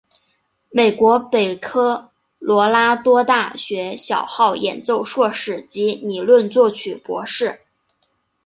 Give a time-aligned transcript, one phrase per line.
[0.71, 2.09] 美国北科
[2.39, 7.59] 罗拉多大学小号演奏硕士及理论作曲博士。